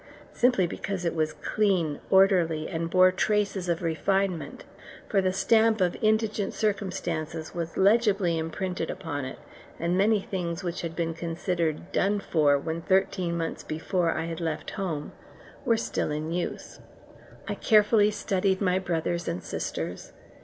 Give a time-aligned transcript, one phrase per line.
[0.33, 4.63] simply because it was clean, orderly, and bore traces of refinement;
[5.07, 9.37] for the stamp of indigent circumstances was legibly imprinted upon it,
[9.79, 14.41] and many things which had been considered "done for" when thirteen months before I had
[14.41, 15.11] left home,
[15.65, 16.79] were still in use.
[17.47, 20.13] I carefully studied my brothers and sisters.